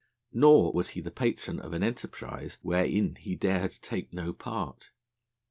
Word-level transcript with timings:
Nor 0.33 0.73
was 0.73 0.89
he 0.97 0.99
the 0.99 1.11
patron 1.11 1.59
of 1.59 1.73
an 1.73 1.83
enterprise 1.83 2.57
wherein 2.63 3.13
he 3.17 3.35
dared 3.35 3.73
take 3.83 4.11
no 4.11 4.33
part. 4.33 4.89